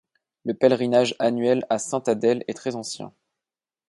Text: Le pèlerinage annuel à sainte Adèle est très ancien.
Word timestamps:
Le 0.45 0.55
pèlerinage 0.55 1.13
annuel 1.19 1.63
à 1.69 1.77
sainte 1.77 2.07
Adèle 2.07 2.43
est 2.47 2.55
très 2.55 2.75
ancien. 2.75 3.13